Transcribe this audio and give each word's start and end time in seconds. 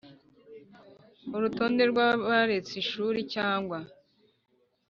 Urutonde 1.35 1.83
rw 1.91 1.97
abaretse 2.09 2.73
ishuri 2.83 3.19
cyangwa 3.33 3.79